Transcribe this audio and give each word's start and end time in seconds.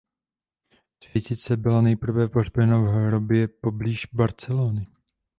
Světice 1.03 1.57
byla 1.57 1.81
nejprve 1.81 2.29
pohřbena 2.29 2.77
v 2.77 2.81
hrobě 2.85 3.47
poblíž 3.47 4.05
Barcelony. 4.13 4.87